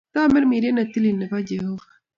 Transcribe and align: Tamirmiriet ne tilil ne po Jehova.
Tamirmiriet 0.13 0.73
ne 0.75 0.83
tilil 0.91 1.15
ne 1.17 1.25
po 1.31 1.37
Jehova. 1.47 1.85